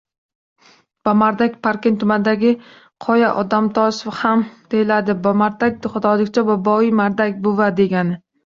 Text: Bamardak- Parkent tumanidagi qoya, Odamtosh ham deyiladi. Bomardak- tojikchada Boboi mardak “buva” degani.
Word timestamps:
Bamardak- 1.07 1.57
Parkent 1.67 1.99
tumanidagi 2.03 2.53
qoya, 3.07 3.29
Odamtosh 3.43 4.01
ham 4.23 4.43
deyiladi. 4.75 5.17
Bomardak- 5.29 5.81
tojikchada 5.87 6.49
Boboi 6.53 6.93
mardak 7.03 7.41
“buva” 7.47 7.73
degani. 7.83 8.23